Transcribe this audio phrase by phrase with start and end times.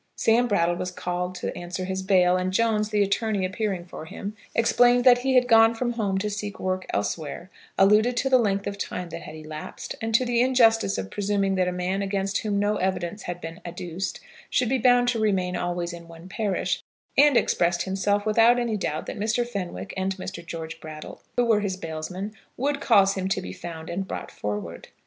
[0.15, 3.85] Samuel Brattle was called upon to answer to his bail, and Jones, the attorney appearing
[3.85, 8.27] for him, explained that he had gone from home to seek work elsewhere, alluded to
[8.27, 11.71] the length of time that had elapsed, and to the injustice of presuming that a
[11.71, 14.19] man against whom no evidence had been adduced,
[14.49, 16.81] should be bound to remain always in one parish,
[17.15, 19.45] and expressed himself without any doubt that Mr.
[19.47, 20.43] Fenwick and Mr.
[20.43, 24.87] George Brattle, who were his bailsmen, would cause him to be found and brought forward.